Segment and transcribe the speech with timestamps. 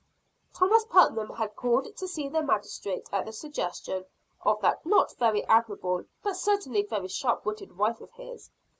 [0.55, 4.03] Thomas Putnam had called to see the magistrate at the suggestion
[4.41, 8.49] of that not very admirable but certainly very sharp witted wife of his.